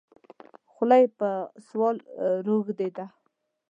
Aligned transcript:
خوله 0.71 0.95
یې 1.01 1.07
په 1.17 1.29
سوال 1.67 1.97
روږده 2.47 2.87
ده. 2.97 3.05